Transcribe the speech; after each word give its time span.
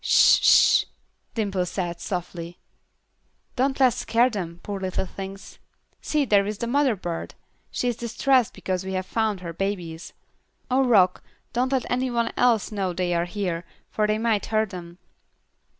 "Sh! 0.03 0.39
Sh!" 0.41 0.85
Dimple 1.35 1.67
said, 1.67 1.99
softly. 1.99 2.57
"Don't 3.55 3.79
let's 3.79 3.97
scare 3.97 4.31
them, 4.31 4.59
poor 4.63 4.79
little 4.79 5.05
things. 5.05 5.59
See, 6.01 6.25
there 6.25 6.47
is 6.47 6.57
the 6.57 6.65
mother 6.65 6.95
bird. 6.95 7.35
She 7.69 7.87
is 7.87 7.97
distressed 7.97 8.55
because 8.55 8.83
we 8.83 8.93
have 8.93 9.05
found 9.05 9.41
her 9.41 9.53
babies. 9.53 10.13
Oh 10.71 10.83
Rock, 10.83 11.23
don't 11.53 11.71
let 11.71 11.85
any 11.87 12.09
one 12.09 12.33
else 12.35 12.71
know 12.71 12.93
they 12.93 13.13
are 13.13 13.25
here, 13.25 13.63
for 13.91 14.07
they 14.07 14.17
might 14.17 14.47
hurt 14.47 14.71
them." 14.71 14.97